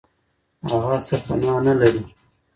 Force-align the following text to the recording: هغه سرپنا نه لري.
هغه 0.69 0.97
سرپنا 1.07 1.53
نه 1.65 1.73
لري. 1.79 2.03